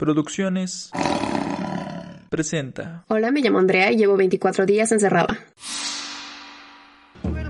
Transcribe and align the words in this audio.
Producciones 0.00 0.90
presenta. 2.30 3.04
Hola, 3.08 3.30
me 3.30 3.42
llamo 3.42 3.58
Andrea 3.58 3.92
y 3.92 3.98
llevo 3.98 4.16
24 4.16 4.64
días 4.64 4.90
encerrada. 4.92 5.38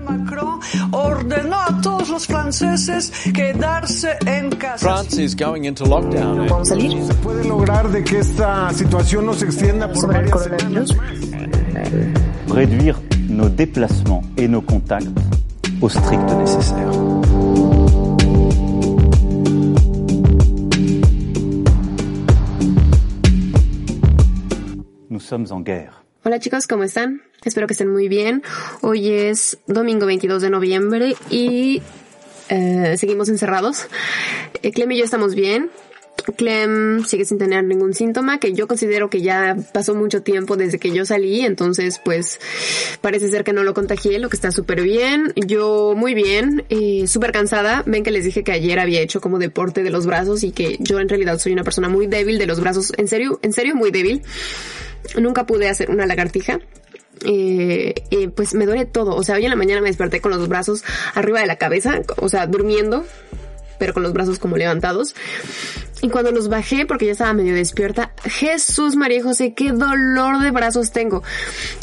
Macron 0.03 0.59
ordenó 0.91 1.55
a 1.61 1.79
todos 1.81 2.09
los 2.09 2.27
franceses 2.27 3.13
quedarse 3.33 4.17
en 4.25 4.49
casa. 4.49 4.79
France 4.79 5.23
is 5.23 5.33
going 5.33 5.63
into 5.63 5.85
lockdown. 5.85 6.45
¿Vamos 6.49 6.69
a 6.69 6.75
salir? 6.75 7.01
se 7.05 7.13
puede 7.13 7.47
lograr 7.47 7.87
de 7.87 8.03
que 8.03 8.19
esta 8.19 8.73
situación 8.73 9.27
no 9.27 9.33
se 9.33 9.45
extienda 9.45 9.87
por 9.87 10.01
Sobre 10.01 10.19
el 10.19 10.29
varias 10.29 10.59
semanas? 10.59 10.89
réduire 12.49 12.97
nos 13.29 13.55
déplacements 13.55 14.25
et 14.35 14.49
nos 14.49 14.65
contacts 14.65 15.07
au 15.81 15.87
strict 15.87 16.29
nécessaire. 16.33 17.20
Hola 26.23 26.39
chicos, 26.39 26.67
¿cómo 26.67 26.83
están? 26.83 27.21
Espero 27.43 27.65
que 27.65 27.73
estén 27.73 27.89
muy 27.89 28.07
bien. 28.09 28.43
Hoy 28.81 29.09
es 29.09 29.57
domingo 29.65 30.05
22 30.05 30.41
de 30.41 30.49
noviembre 30.49 31.15
y 31.29 31.81
eh, 32.49 32.95
seguimos 32.97 33.29
encerrados. 33.29 33.87
Eh, 34.61 34.71
Clem 34.71 34.91
y 34.91 34.97
yo 34.97 35.05
estamos 35.05 35.33
bien. 35.33 35.71
Clem 36.37 37.03
sigue 37.03 37.25
sin 37.25 37.37
tener 37.37 37.63
ningún 37.63 37.93
síntoma, 37.93 38.39
que 38.39 38.53
yo 38.53 38.67
considero 38.67 39.09
que 39.09 39.21
ya 39.21 39.57
pasó 39.73 39.95
mucho 39.95 40.21
tiempo 40.21 40.55
desde 40.55 40.79
que 40.79 40.91
yo 40.91 41.05
salí, 41.05 41.41
entonces 41.41 41.99
pues 42.03 42.39
parece 43.01 43.29
ser 43.29 43.43
que 43.43 43.53
no 43.53 43.63
lo 43.63 43.73
contagié, 43.73 44.19
lo 44.19 44.29
que 44.29 44.35
está 44.35 44.51
súper 44.51 44.81
bien. 44.81 45.33
Yo 45.35 45.93
muy 45.95 46.13
bien, 46.13 46.65
eh, 46.69 47.07
súper 47.07 47.31
cansada. 47.31 47.83
Ven 47.85 48.03
que 48.03 48.11
les 48.11 48.25
dije 48.25 48.43
que 48.43 48.51
ayer 48.51 48.79
había 48.79 49.01
hecho 49.01 49.21
como 49.21 49.39
deporte 49.39 49.83
de 49.83 49.89
los 49.89 50.05
brazos 50.05 50.43
y 50.43 50.51
que 50.51 50.77
yo 50.79 50.99
en 50.99 51.09
realidad 51.09 51.39
soy 51.39 51.53
una 51.53 51.63
persona 51.63 51.89
muy 51.89 52.07
débil 52.07 52.37
de 52.37 52.45
los 52.45 52.59
brazos, 52.59 52.93
en 52.97 53.07
serio, 53.07 53.39
en 53.41 53.53
serio 53.53 53.75
muy 53.75 53.91
débil. 53.91 54.21
Nunca 55.19 55.45
pude 55.45 55.69
hacer 55.69 55.89
una 55.89 56.05
lagartija. 56.05 56.59
Eh, 57.23 57.93
eh, 58.09 58.29
pues 58.29 58.53
me 58.55 58.65
duele 58.65 58.85
todo. 58.85 59.15
O 59.15 59.23
sea, 59.23 59.35
hoy 59.35 59.43
en 59.43 59.51
la 59.51 59.55
mañana 59.55 59.81
me 59.81 59.87
desperté 59.89 60.21
con 60.21 60.31
los 60.31 60.47
brazos 60.47 60.83
arriba 61.13 61.39
de 61.39 61.45
la 61.45 61.57
cabeza, 61.57 62.01
o 62.17 62.29
sea, 62.29 62.47
durmiendo, 62.47 63.05
pero 63.81 63.95
con 63.95 64.03
los 64.03 64.13
brazos 64.13 64.37
como 64.37 64.57
levantados. 64.57 65.15
Y 66.03 66.09
cuando 66.09 66.31
los 66.31 66.49
bajé, 66.49 66.85
porque 66.85 67.07
ya 67.07 67.13
estaba 67.13 67.33
medio 67.33 67.55
despierta, 67.55 68.13
Jesús 68.23 68.95
María 68.95 69.23
José, 69.23 69.55
qué 69.55 69.71
dolor 69.71 70.39
de 70.39 70.51
brazos 70.51 70.91
tengo. 70.91 71.23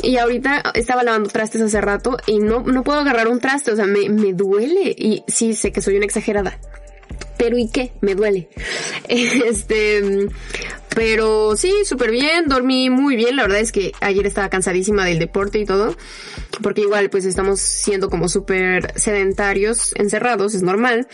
Y 0.00 0.16
ahorita 0.16 0.62
estaba 0.74 1.02
lavando 1.02 1.28
trastes 1.28 1.60
hace 1.60 1.80
rato 1.80 2.16
y 2.28 2.38
no, 2.38 2.60
no 2.60 2.84
puedo 2.84 3.00
agarrar 3.00 3.26
un 3.26 3.40
traste, 3.40 3.72
o 3.72 3.76
sea, 3.76 3.86
me, 3.86 4.08
me 4.10 4.32
duele. 4.32 4.94
Y 4.96 5.24
sí, 5.26 5.54
sé 5.54 5.72
que 5.72 5.82
soy 5.82 5.96
una 5.96 6.04
exagerada. 6.04 6.60
Pero 7.36 7.58
¿y 7.58 7.68
qué? 7.68 7.90
Me 8.00 8.14
duele. 8.14 8.48
Este, 9.08 10.28
pero 10.94 11.56
sí, 11.56 11.72
súper 11.84 12.12
bien, 12.12 12.46
dormí 12.46 12.90
muy 12.90 13.16
bien. 13.16 13.34
La 13.34 13.42
verdad 13.42 13.60
es 13.60 13.72
que 13.72 13.90
ayer 14.00 14.24
estaba 14.24 14.50
cansadísima 14.50 15.04
del 15.04 15.18
deporte 15.18 15.58
y 15.58 15.64
todo. 15.64 15.96
Porque 16.62 16.82
igual 16.82 17.10
pues 17.10 17.24
estamos 17.24 17.60
siendo 17.60 18.08
como 18.08 18.28
súper 18.28 18.92
sedentarios, 18.98 19.92
encerrados, 19.96 20.54
es 20.54 20.62
normal. 20.62 21.06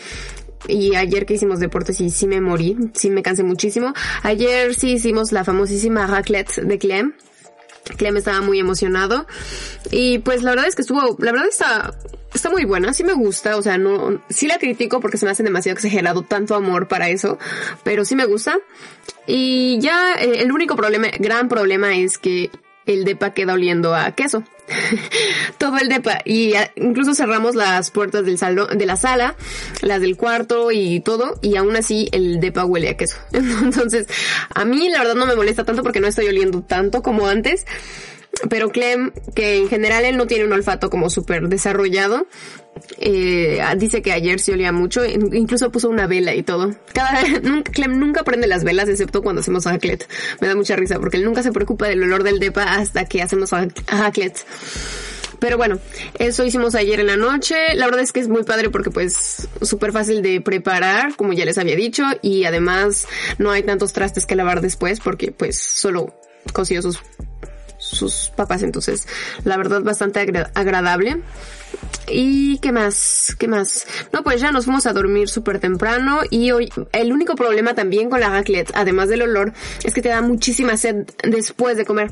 Y 0.67 0.95
ayer 0.95 1.25
que 1.25 1.35
hicimos 1.35 1.59
deporte 1.59 1.93
sí, 1.93 2.09
sí 2.09 2.27
me 2.27 2.41
morí, 2.41 2.77
sí 2.93 3.09
me 3.09 3.23
cansé 3.23 3.43
muchísimo. 3.43 3.93
Ayer 4.23 4.73
sí 4.75 4.93
hicimos 4.93 5.31
la 5.31 5.43
famosísima 5.43 6.07
raclette 6.07 6.61
de 6.61 6.77
Clem. 6.77 7.13
Clem 7.97 8.17
estaba 8.17 8.41
muy 8.41 8.59
emocionado. 8.59 9.27
Y 9.91 10.19
pues 10.19 10.43
la 10.43 10.51
verdad 10.51 10.67
es 10.67 10.75
que 10.75 10.81
estuvo, 10.81 11.15
la 11.19 11.31
verdad 11.31 11.47
está, 11.47 11.93
está 12.33 12.49
muy 12.49 12.65
buena, 12.65 12.93
sí 12.93 13.03
me 13.03 13.13
gusta, 13.13 13.57
o 13.57 13.61
sea, 13.61 13.77
no, 13.77 14.21
sí 14.29 14.47
la 14.47 14.57
critico 14.57 14.99
porque 14.99 15.17
se 15.17 15.25
me 15.25 15.31
hace 15.31 15.43
demasiado 15.43 15.75
exagerado 15.75 16.23
tanto 16.23 16.55
amor 16.55 16.87
para 16.87 17.09
eso, 17.09 17.37
pero 17.83 18.03
sí 18.05 18.15
me 18.15 18.25
gusta. 18.25 18.57
Y 19.27 19.79
ya 19.79 20.13
eh, 20.13 20.41
el 20.41 20.51
único 20.51 20.75
problema, 20.75 21.07
gran 21.19 21.47
problema 21.47 21.95
es 21.95 22.17
que 22.17 22.49
el 22.85 23.03
depa 23.03 23.33
queda 23.33 23.53
oliendo 23.53 23.95
a 23.95 24.11
queso. 24.11 24.43
Todo 25.57 25.77
el 25.77 25.89
depa. 25.89 26.19
Y 26.25 26.53
incluso 26.75 27.13
cerramos 27.13 27.55
las 27.55 27.91
puertas 27.91 28.25
del 28.25 28.37
salón, 28.37 28.77
de 28.77 28.85
la 28.85 28.95
sala, 28.95 29.35
las 29.81 30.01
del 30.01 30.17
cuarto 30.17 30.71
y 30.71 30.99
todo. 30.99 31.35
Y 31.41 31.55
aún 31.55 31.75
así 31.75 32.09
el 32.11 32.39
depa 32.39 32.65
huele 32.65 32.89
a 32.89 32.97
queso. 32.97 33.17
Entonces, 33.31 34.07
a 34.53 34.65
mí 34.65 34.89
la 34.89 34.99
verdad 34.99 35.15
no 35.15 35.25
me 35.25 35.35
molesta 35.35 35.63
tanto 35.63 35.83
porque 35.83 35.99
no 35.99 36.07
estoy 36.07 36.27
oliendo 36.27 36.61
tanto 36.61 37.01
como 37.01 37.27
antes. 37.27 37.65
Pero 38.49 38.69
Clem, 38.69 39.11
que 39.33 39.57
en 39.57 39.69
general 39.69 40.03
él 40.05 40.17
no 40.17 40.27
tiene 40.27 40.45
un 40.45 40.53
olfato 40.53 40.89
como 40.89 41.09
súper 41.09 41.47
desarrollado, 41.47 42.27
eh, 42.99 43.59
dice 43.77 44.01
que 44.01 44.11
ayer 44.11 44.39
sí 44.39 44.51
olía 44.51 44.71
mucho, 44.71 45.05
in- 45.05 45.33
incluso 45.33 45.71
puso 45.71 45.89
una 45.89 46.05
vela 46.07 46.35
y 46.35 46.43
todo. 46.43 46.75
Cada 46.93 47.21
nunca, 47.43 47.71
Clem 47.71 47.97
nunca 47.97 48.23
prende 48.23 48.47
las 48.47 48.63
velas 48.63 48.89
excepto 48.89 49.21
cuando 49.21 49.41
hacemos 49.41 49.65
raclette. 49.65 50.07
Me 50.41 50.47
da 50.47 50.55
mucha 50.55 50.75
risa 50.75 50.99
porque 50.99 51.17
él 51.17 51.23
nunca 51.25 51.43
se 51.43 51.51
preocupa 51.51 51.87
del 51.87 52.03
olor 52.03 52.23
del 52.23 52.39
depa 52.39 52.63
hasta 52.63 53.05
que 53.05 53.21
hacemos 53.21 53.51
raclette. 53.51 54.45
Pero 55.39 55.57
bueno, 55.57 55.79
eso 56.17 56.45
hicimos 56.45 56.75
ayer 56.75 56.99
en 56.99 57.07
la 57.07 57.17
noche. 57.17 57.55
La 57.75 57.85
verdad 57.85 58.01
es 58.01 58.11
que 58.11 58.19
es 58.19 58.27
muy 58.27 58.43
padre 58.43 58.69
porque 58.69 58.89
pues 58.89 59.47
súper 59.61 59.91
fácil 59.91 60.21
de 60.21 60.41
preparar, 60.41 61.15
como 61.15 61.33
ya 61.33 61.45
les 61.45 61.57
había 61.57 61.75
dicho, 61.75 62.03
y 62.21 62.45
además 62.45 63.07
no 63.37 63.51
hay 63.51 63.63
tantos 63.63 63.93
trastes 63.93 64.25
que 64.25 64.35
lavar 64.35 64.61
después 64.61 64.99
porque 64.99 65.31
pues 65.31 65.57
solo 65.59 66.13
coció 66.53 66.81
sus 67.85 68.31
papas, 68.35 68.61
entonces 68.63 69.07
la 69.43 69.57
verdad 69.57 69.81
bastante 69.81 70.19
agra- 70.19 70.51
agradable. 70.55 71.21
¿Y 72.07 72.59
qué 72.59 72.71
más? 72.71 73.35
¿Qué 73.37 73.47
más? 73.47 73.85
No, 74.13 74.23
pues 74.23 74.39
ya 74.39 74.51
nos 74.51 74.65
fuimos 74.65 74.85
a 74.85 74.93
dormir 74.93 75.27
súper 75.27 75.59
temprano 75.59 76.19
y 76.29 76.51
hoy 76.51 76.69
el 76.93 77.11
único 77.11 77.35
problema 77.35 77.73
también 77.73 78.09
con 78.09 78.19
la 78.19 78.29
raclette, 78.29 78.71
además 78.75 79.09
del 79.09 79.23
olor, 79.23 79.53
es 79.83 79.93
que 79.93 80.01
te 80.01 80.09
da 80.09 80.21
muchísima 80.21 80.77
sed 80.77 81.05
después 81.23 81.75
de 81.77 81.85
comer, 81.85 82.11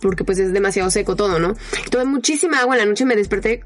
porque 0.00 0.24
pues 0.24 0.38
es 0.38 0.52
demasiado 0.52 0.90
seco 0.90 1.16
todo, 1.16 1.38
¿no? 1.38 1.54
Tomé 1.90 2.04
muchísima 2.04 2.60
agua 2.60 2.74
en 2.76 2.80
la 2.80 2.86
noche, 2.86 3.04
me 3.04 3.16
desperté 3.16 3.64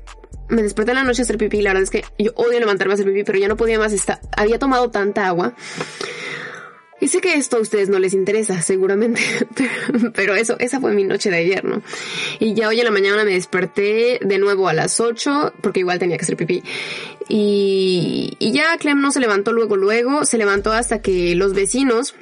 me 0.49 0.63
desperté 0.63 0.93
en 0.93 0.99
la 0.99 1.03
noche 1.03 1.23
a 1.23 1.25
hacer 1.25 1.39
pipí, 1.39 1.61
la 1.61 1.71
verdad 1.71 1.83
es 1.83 1.91
que 1.91 2.05
yo 2.23 2.31
odio 2.37 2.61
levantarme 2.61 2.93
a 2.93 2.95
hacer 2.95 3.07
pipí, 3.07 3.25
pero 3.25 3.37
ya 3.37 3.49
no 3.49 3.57
podía 3.57 3.81
más, 3.81 3.93
esta- 3.93 4.21
había 4.37 4.61
tomado 4.61 4.91
tanta 4.91 5.27
agua. 5.27 5.55
Y 7.01 7.09
sé 7.09 7.21
que 7.21 7.35
esto 7.35 7.59
a 7.59 7.61
ustedes 7.61 7.91
no 7.91 7.99
les 7.99 8.15
interesa, 8.15 8.63
seguramente, 8.63 9.21
pero, 10.15 10.35
eso, 10.35 10.57
esa 10.59 10.81
fue 10.81 10.93
mi 10.95 11.05
noche 11.05 11.31
de 11.31 11.37
ayer, 11.37 11.63
¿no? 11.65 11.83
Y 12.41 12.55
ya 12.55 12.69
hoy 12.69 12.79
en 12.79 12.87
la 12.87 12.91
mañana 12.91 13.23
me 13.25 13.33
desperté 13.33 14.19
de 14.23 14.39
nuevo 14.39 14.67
a 14.69 14.73
las 14.73 14.99
8, 14.99 15.53
porque 15.61 15.81
igual 15.81 15.99
tenía 15.99 16.17
que 16.17 16.23
hacer 16.25 16.37
pipí. 16.39 16.63
Y, 17.29 18.35
y 18.39 18.53
ya 18.53 18.77
Clem 18.79 19.01
no 19.01 19.11
se 19.13 19.21
levantó 19.21 19.53
luego, 19.53 19.77
luego, 19.77 20.25
se 20.25 20.39
levantó 20.39 20.73
hasta 20.73 21.03
que 21.03 21.35
los 21.35 21.53
vecinos, 21.53 22.15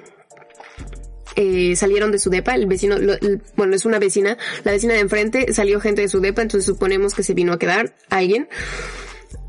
eh, 1.36 1.76
salieron 1.76 2.10
de 2.12 2.18
su 2.18 2.30
depa, 2.30 2.54
el 2.54 2.66
vecino, 2.66 2.98
lo- 2.98 3.16
bueno, 3.56 3.74
es 3.76 3.84
una 3.84 3.98
vecina, 3.98 4.36
la 4.64 4.72
vecina 4.72 4.94
de 4.94 5.00
enfrente, 5.00 5.52
salió 5.52 5.80
gente 5.80 6.02
de 6.02 6.08
su 6.08 6.20
depa, 6.20 6.42
entonces 6.42 6.66
suponemos 6.66 7.14
que 7.14 7.22
se 7.22 7.34
vino 7.34 7.52
a 7.52 7.58
quedar 7.58 7.94
alguien. 8.10 8.48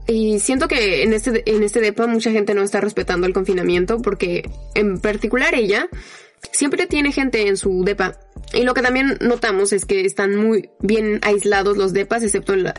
Y 0.07 0.39
siento 0.39 0.67
que 0.67 1.03
en 1.03 1.13
este, 1.13 1.43
en 1.49 1.63
este 1.63 1.81
depa 1.81 2.05
mucha 2.07 2.31
gente 2.31 2.53
no 2.53 2.61
está 2.61 2.79
respetando 2.79 3.25
el 3.25 3.33
confinamiento 3.33 4.01
porque 4.01 4.49
en 4.75 4.99
particular 4.99 5.55
ella 5.55 5.89
siempre 6.51 6.85
tiene 6.85 7.11
gente 7.11 7.47
en 7.47 7.57
su 7.57 7.83
depa. 7.83 8.19
Y 8.53 8.63
lo 8.63 8.73
que 8.73 8.81
también 8.81 9.17
notamos 9.21 9.73
es 9.73 9.85
que 9.85 10.05
están 10.05 10.35
muy 10.35 10.69
bien 10.79 11.19
aislados 11.23 11.77
los 11.77 11.93
depas, 11.93 12.23
excepto 12.23 12.53
en 12.53 12.63
la... 12.63 12.75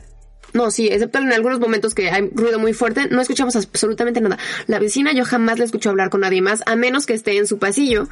No, 0.53 0.71
sí, 0.71 0.89
excepto 0.89 1.19
en 1.19 1.33
algunos 1.33 1.61
momentos 1.61 1.95
que 1.95 2.09
hay 2.09 2.31
ruido 2.33 2.59
muy 2.59 2.73
fuerte, 2.73 3.09
no 3.11 3.21
escuchamos 3.21 3.57
absolutamente 3.57 4.21
nada. 4.21 4.39
La 4.69 4.79
vecina 4.79 5.13
yo 5.13 5.25
jamás 5.25 5.59
la 5.59 5.65
escucho 5.65 5.91
hablar 5.91 6.09
con 6.09 6.21
nadie 6.21 6.41
más, 6.41 6.63
a 6.67 6.77
menos 6.77 7.05
que 7.05 7.13
esté 7.13 7.37
en 7.37 7.47
su 7.47 7.59
pasillo, 7.59 8.09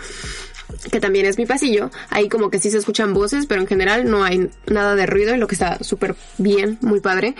que 0.91 1.00
también 1.00 1.26
es 1.26 1.38
mi 1.38 1.47
pasillo. 1.47 1.91
Ahí 2.10 2.28
como 2.28 2.50
que 2.50 2.58
sí 2.58 2.70
se 2.70 2.78
escuchan 2.78 3.14
voces, 3.14 3.47
pero 3.47 3.60
en 3.60 3.66
general 3.66 4.10
no 4.10 4.25
hay 4.25 4.50
nada 4.66 4.94
de 4.94 5.06
ruido, 5.06 5.36
lo 5.36 5.47
que 5.47 5.54
está 5.54 5.82
súper 5.82 6.14
bien, 6.38 6.78
muy 6.80 7.00
padre. 7.00 7.34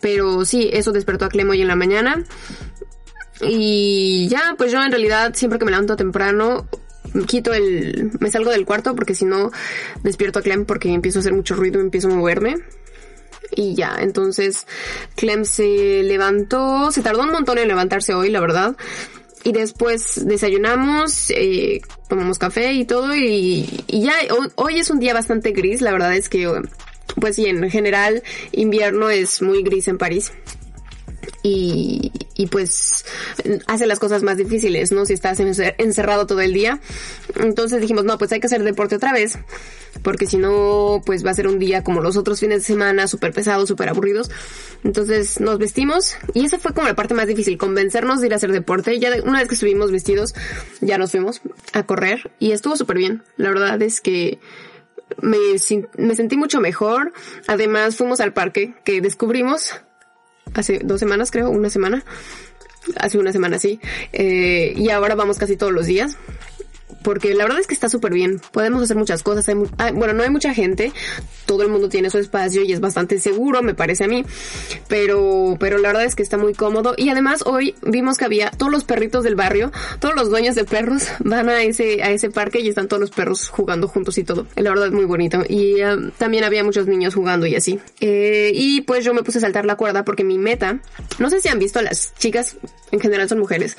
Pero 0.00 0.44
sí, 0.44 0.70
eso 0.72 0.92
despertó 0.92 1.24
a 1.24 1.28
Clem 1.28 1.48
hoy 1.50 1.62
en 1.62 1.68
la 1.68 1.76
mañana. 1.76 2.24
Y 3.40 4.28
ya, 4.28 4.54
pues 4.56 4.72
yo 4.72 4.82
en 4.82 4.90
realidad 4.90 5.34
siempre 5.34 5.58
que 5.58 5.64
me 5.64 5.70
levanto 5.70 5.96
temprano, 5.96 6.66
quito 7.26 7.52
el, 7.52 8.10
me 8.20 8.30
salgo 8.30 8.50
del 8.50 8.66
cuarto 8.66 8.94
porque 8.94 9.14
si 9.14 9.24
no 9.24 9.50
despierto 10.02 10.38
a 10.38 10.42
Clem 10.42 10.64
porque 10.64 10.92
empiezo 10.92 11.18
a 11.18 11.20
hacer 11.20 11.34
mucho 11.34 11.54
ruido 11.54 11.80
empiezo 11.80 12.08
a 12.08 12.14
moverme. 12.14 12.56
Y 13.54 13.74
ya, 13.74 13.96
entonces 14.00 14.66
Clem 15.14 15.44
se 15.44 16.02
levantó, 16.02 16.90
se 16.90 17.02
tardó 17.02 17.22
un 17.22 17.30
montón 17.30 17.58
en 17.58 17.68
levantarse 17.68 18.12
hoy, 18.12 18.30
la 18.30 18.40
verdad. 18.40 18.76
Y 19.46 19.52
después 19.52 20.26
desayunamos, 20.26 21.30
eh, 21.30 21.80
tomamos 22.08 22.36
café 22.36 22.72
y 22.72 22.84
todo 22.84 23.14
y, 23.14 23.64
ya, 23.86 24.14
hoy 24.56 24.80
es 24.80 24.90
un 24.90 24.98
día 24.98 25.14
bastante 25.14 25.52
gris, 25.52 25.82
la 25.82 25.92
verdad 25.92 26.16
es 26.16 26.28
que, 26.28 26.50
pues 27.20 27.36
sí, 27.36 27.46
en 27.46 27.70
general 27.70 28.24
invierno 28.50 29.08
es 29.08 29.42
muy 29.42 29.62
gris 29.62 29.86
en 29.86 29.98
París. 29.98 30.32
Y, 31.44 31.95
y 32.36 32.46
pues 32.46 33.04
hace 33.66 33.86
las 33.86 33.98
cosas 33.98 34.22
más 34.22 34.36
difíciles, 34.36 34.92
¿no? 34.92 35.06
Si 35.06 35.14
estás 35.14 35.40
encerrado 35.40 36.26
todo 36.26 36.40
el 36.40 36.52
día. 36.52 36.80
Entonces 37.40 37.80
dijimos, 37.80 38.04
no, 38.04 38.18
pues 38.18 38.32
hay 38.32 38.40
que 38.40 38.46
hacer 38.46 38.62
deporte 38.62 38.96
otra 38.96 39.12
vez, 39.12 39.38
porque 40.02 40.26
si 40.26 40.36
no, 40.36 41.02
pues 41.04 41.24
va 41.24 41.30
a 41.30 41.34
ser 41.34 41.48
un 41.48 41.58
día 41.58 41.82
como 41.82 42.00
los 42.00 42.16
otros 42.16 42.40
fines 42.40 42.58
de 42.58 42.64
semana, 42.64 43.08
súper 43.08 43.32
pesados, 43.32 43.68
súper 43.68 43.88
aburridos. 43.88 44.30
Entonces 44.84 45.40
nos 45.40 45.58
vestimos 45.58 46.16
y 46.34 46.44
esa 46.44 46.58
fue 46.58 46.74
como 46.74 46.86
la 46.86 46.94
parte 46.94 47.14
más 47.14 47.26
difícil, 47.26 47.56
convencernos 47.56 48.20
de 48.20 48.26
ir 48.26 48.32
a 48.34 48.36
hacer 48.36 48.52
deporte. 48.52 48.98
Ya 48.98 49.10
una 49.24 49.38
vez 49.38 49.48
que 49.48 49.54
estuvimos 49.54 49.90
vestidos, 49.90 50.34
ya 50.80 50.98
nos 50.98 51.12
fuimos 51.12 51.40
a 51.72 51.84
correr 51.84 52.30
y 52.38 52.52
estuvo 52.52 52.76
súper 52.76 52.98
bien. 52.98 53.22
La 53.36 53.48
verdad 53.48 53.80
es 53.80 54.00
que 54.00 54.38
me, 55.22 55.38
me 55.96 56.14
sentí 56.14 56.36
mucho 56.36 56.60
mejor. 56.60 57.12
Además 57.46 57.96
fuimos 57.96 58.20
al 58.20 58.32
parque 58.34 58.74
que 58.84 59.00
descubrimos 59.00 59.80
hace 60.54 60.80
dos 60.82 61.00
semanas, 61.00 61.30
creo, 61.30 61.50
una 61.50 61.70
semana. 61.70 62.04
Hace 62.98 63.18
una 63.18 63.32
semana, 63.32 63.58
sí. 63.58 63.80
Eh, 64.12 64.72
y 64.76 64.90
ahora 64.90 65.14
vamos 65.14 65.38
casi 65.38 65.56
todos 65.56 65.72
los 65.72 65.86
días 65.86 66.16
porque 67.06 67.34
la 67.34 67.44
verdad 67.44 67.60
es 67.60 67.68
que 67.68 67.74
está 67.74 67.88
súper 67.88 68.12
bien. 68.12 68.40
Podemos 68.50 68.82
hacer 68.82 68.96
muchas 68.96 69.22
cosas. 69.22 69.48
Hay 69.48 69.92
bueno, 69.92 70.12
no 70.12 70.24
hay 70.24 70.30
mucha 70.30 70.52
gente. 70.52 70.92
Todo 71.46 71.62
el 71.62 71.68
mundo 71.68 71.88
tiene 71.88 72.10
su 72.10 72.18
espacio 72.18 72.64
y 72.64 72.72
es 72.72 72.80
bastante 72.80 73.20
seguro, 73.20 73.62
me 73.62 73.74
parece 73.74 74.02
a 74.02 74.08
mí. 74.08 74.24
Pero, 74.88 75.56
pero 75.60 75.78
la 75.78 75.90
verdad 75.90 76.04
es 76.04 76.16
que 76.16 76.24
está 76.24 76.36
muy 76.36 76.52
cómodo. 76.52 76.94
Y 76.96 77.08
además 77.08 77.44
hoy 77.46 77.76
vimos 77.82 78.18
que 78.18 78.24
había 78.24 78.50
todos 78.50 78.72
los 78.72 78.82
perritos 78.82 79.22
del 79.22 79.36
barrio, 79.36 79.70
todos 80.00 80.16
los 80.16 80.30
dueños 80.30 80.56
de 80.56 80.64
perros 80.64 81.04
van 81.20 81.48
a 81.48 81.62
ese, 81.62 82.02
a 82.02 82.10
ese 82.10 82.28
parque 82.28 82.58
y 82.58 82.70
están 82.70 82.88
todos 82.88 83.00
los 83.00 83.10
perros 83.12 83.50
jugando 83.50 83.86
juntos 83.86 84.18
y 84.18 84.24
todo. 84.24 84.48
La 84.56 84.70
verdad 84.70 84.88
es 84.88 84.92
muy 84.92 85.04
bonito. 85.04 85.44
Y 85.48 85.80
um, 85.84 86.10
también 86.10 86.42
había 86.42 86.64
muchos 86.64 86.88
niños 86.88 87.14
jugando 87.14 87.46
y 87.46 87.54
así. 87.54 87.78
Eh, 88.00 88.50
y 88.52 88.80
pues 88.80 89.04
yo 89.04 89.14
me 89.14 89.22
puse 89.22 89.38
a 89.38 89.42
saltar 89.42 89.64
la 89.64 89.76
cuerda 89.76 90.04
porque 90.04 90.24
mi 90.24 90.38
meta, 90.38 90.80
no 91.20 91.30
sé 91.30 91.40
si 91.40 91.46
han 91.46 91.60
visto 91.60 91.80
las 91.82 92.14
chicas, 92.18 92.56
en 92.90 92.98
general 92.98 93.28
son 93.28 93.38
mujeres, 93.38 93.76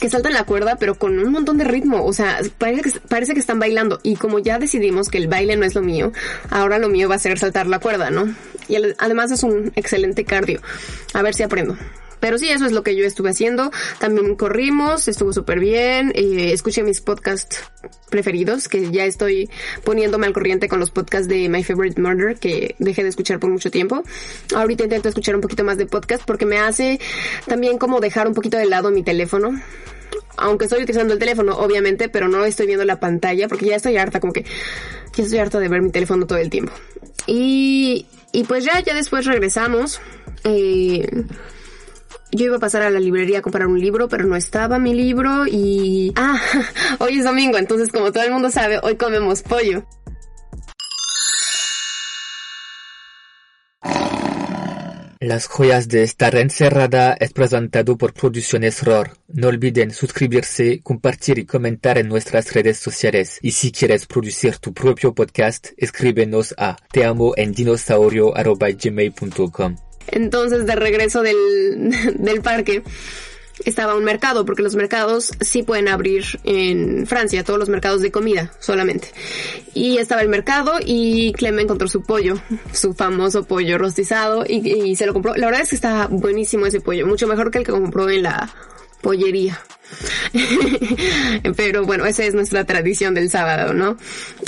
que 0.00 0.08
saltan 0.08 0.32
la 0.32 0.44
cuerda 0.44 0.76
pero 0.78 0.94
con 0.94 1.18
un 1.18 1.32
montón 1.32 1.58
de 1.58 1.64
ritmo. 1.64 2.02
O 2.06 2.14
sea, 2.14 2.40
parece 2.62 2.82
que, 2.82 3.00
parece 3.08 3.34
que 3.34 3.40
están 3.40 3.58
bailando. 3.58 3.98
Y 4.04 4.14
como 4.14 4.38
ya 4.38 4.60
decidimos 4.60 5.08
que 5.08 5.18
el 5.18 5.26
baile 5.26 5.56
no 5.56 5.66
es 5.66 5.74
lo 5.74 5.82
mío, 5.82 6.12
ahora 6.48 6.78
lo 6.78 6.88
mío 6.88 7.08
va 7.08 7.16
a 7.16 7.18
ser 7.18 7.36
saltar 7.36 7.66
la 7.66 7.80
cuerda, 7.80 8.10
¿no? 8.10 8.32
Y 8.68 8.76
además 8.98 9.32
es 9.32 9.42
un 9.42 9.72
excelente 9.74 10.24
cardio. 10.24 10.60
A 11.12 11.22
ver 11.22 11.34
si 11.34 11.42
aprendo. 11.42 11.76
Pero 12.22 12.38
sí, 12.38 12.48
eso 12.50 12.66
es 12.66 12.70
lo 12.70 12.84
que 12.84 12.94
yo 12.94 13.04
estuve 13.04 13.30
haciendo. 13.30 13.72
También 13.98 14.36
corrimos, 14.36 15.08
estuvo 15.08 15.32
súper 15.32 15.58
bien. 15.58 16.12
Eh, 16.14 16.52
escuché 16.52 16.84
mis 16.84 17.00
podcasts 17.00 17.58
preferidos, 18.10 18.68
que 18.68 18.92
ya 18.92 19.04
estoy 19.04 19.50
poniéndome 19.82 20.28
al 20.28 20.32
corriente 20.32 20.68
con 20.68 20.78
los 20.78 20.92
podcasts 20.92 21.26
de 21.26 21.48
My 21.48 21.64
Favorite 21.64 22.00
Murder, 22.00 22.36
que 22.38 22.76
dejé 22.78 23.02
de 23.02 23.08
escuchar 23.08 23.40
por 23.40 23.50
mucho 23.50 23.72
tiempo. 23.72 24.04
Ahorita 24.54 24.84
intento 24.84 25.08
escuchar 25.08 25.34
un 25.34 25.40
poquito 25.40 25.64
más 25.64 25.78
de 25.78 25.86
podcast 25.86 26.22
porque 26.24 26.46
me 26.46 26.58
hace 26.58 27.00
también 27.48 27.76
como 27.76 27.98
dejar 27.98 28.28
un 28.28 28.34
poquito 28.34 28.56
de 28.56 28.66
lado 28.66 28.92
mi 28.92 29.02
teléfono 29.02 29.60
aunque 30.36 30.64
estoy 30.64 30.82
utilizando 30.82 31.12
el 31.12 31.18
teléfono, 31.18 31.56
obviamente, 31.56 32.08
pero 32.08 32.28
no 32.28 32.44
estoy 32.44 32.66
viendo 32.66 32.84
la 32.84 33.00
pantalla 33.00 33.48
porque 33.48 33.66
ya 33.66 33.76
estoy 33.76 33.96
harta, 33.96 34.20
como 34.20 34.32
que 34.32 34.44
ya 35.14 35.24
estoy 35.24 35.38
harta 35.38 35.58
de 35.58 35.68
ver 35.68 35.82
mi 35.82 35.90
teléfono 35.90 36.26
todo 36.26 36.38
el 36.38 36.50
tiempo. 36.50 36.72
Y, 37.26 38.06
y 38.32 38.44
pues 38.44 38.64
ya, 38.64 38.80
ya 38.80 38.94
después 38.94 39.26
regresamos. 39.26 40.00
Eh, 40.44 41.06
yo 42.32 42.46
iba 42.46 42.56
a 42.56 42.60
pasar 42.60 42.82
a 42.82 42.90
la 42.90 42.98
librería 42.98 43.38
a 43.38 43.42
comprar 43.42 43.66
un 43.66 43.78
libro, 43.78 44.08
pero 44.08 44.24
no 44.24 44.36
estaba 44.36 44.78
mi 44.78 44.94
libro 44.94 45.46
y... 45.46 46.12
Ah, 46.16 46.40
hoy 46.98 47.18
es 47.18 47.24
domingo, 47.24 47.58
entonces 47.58 47.90
como 47.90 48.10
todo 48.10 48.24
el 48.24 48.32
mundo 48.32 48.50
sabe, 48.50 48.80
hoy 48.82 48.96
comemos 48.96 49.42
pollo. 49.42 49.84
Las 55.20 55.46
joyas 55.46 55.86
de 55.86 56.02
estar 56.02 56.34
encerrada 56.34 57.16
es 57.20 57.32
presentado 57.32 57.96
por 57.96 58.12
Producciones 58.12 58.82
ROR. 58.82 59.12
No 59.28 59.46
olviden 59.48 59.92
suscribirse, 59.92 60.80
compartir 60.82 61.38
y 61.38 61.46
comentar 61.46 61.96
en 61.96 62.08
nuestras 62.08 62.52
redes 62.52 62.78
sociales. 62.78 63.38
Y 63.40 63.52
si 63.52 63.70
quieres 63.70 64.06
producir 64.06 64.58
tu 64.58 64.74
propio 64.74 65.14
podcast, 65.14 65.68
escríbenos 65.76 66.56
a 66.58 66.76
teamoendinosaurio.gmail.com 66.90 69.76
Entonces, 70.08 70.66
de 70.66 70.76
regreso 70.76 71.22
del, 71.22 71.90
del 72.18 72.40
parque, 72.42 72.82
estaba 73.64 73.94
un 73.94 74.04
mercado, 74.04 74.44
porque 74.44 74.62
los 74.62 74.74
mercados 74.74 75.32
sí 75.40 75.62
pueden 75.62 75.88
abrir 75.88 76.24
en 76.44 77.06
Francia, 77.06 77.44
todos 77.44 77.58
los 77.58 77.68
mercados 77.68 78.02
de 78.02 78.10
comida 78.10 78.52
solamente. 78.58 79.08
Y 79.74 79.98
estaba 79.98 80.22
el 80.22 80.28
mercado 80.28 80.74
y 80.84 81.32
Clem 81.32 81.58
encontró 81.60 81.88
su 81.88 82.02
pollo, 82.02 82.40
su 82.72 82.94
famoso 82.94 83.44
pollo 83.44 83.78
rostizado 83.78 84.44
y, 84.46 84.96
se 84.96 85.06
lo 85.06 85.12
compró. 85.12 85.34
La 85.34 85.46
verdad 85.46 85.62
es 85.62 85.70
que 85.70 85.76
está 85.76 86.06
buenísimo 86.08 86.66
ese 86.66 86.80
pollo, 86.80 87.06
mucho 87.06 87.26
mejor 87.26 87.50
que 87.50 87.58
el 87.58 87.64
que 87.64 87.72
compró 87.72 88.08
en 88.10 88.24
la 88.24 88.50
pollería. 89.00 89.60
Pero 91.56 91.84
bueno, 91.84 92.06
esa 92.06 92.24
es 92.24 92.34
nuestra 92.34 92.64
tradición 92.64 93.14
del 93.14 93.30
sábado, 93.30 93.72
¿no? 93.72 93.96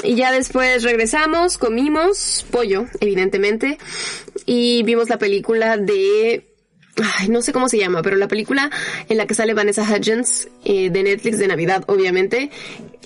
Y 0.03 0.15
ya 0.15 0.33
después 0.33 0.83
regresamos, 0.83 1.59
comimos 1.59 2.47
pollo, 2.51 2.87
evidentemente, 3.01 3.79
y 4.47 4.83
vimos 4.83 5.09
la 5.09 5.19
película 5.19 5.77
de 5.77 6.47
no 7.29 7.43
sé 7.43 7.53
cómo 7.53 7.69
se 7.69 7.79
llama, 7.79 8.03
pero 8.03 8.17
la 8.17 8.29
película 8.29 8.71
en 9.09 9.17
la 9.17 9.27
que 9.27 9.35
sale 9.35 9.55
Vanessa 9.55 9.83
Hudgens 9.83 10.49
eh, 10.65 10.91
de 10.91 11.03
Netflix 11.03 11.39
de 11.39 11.49
Navidad, 11.49 11.85
obviamente, 11.89 12.51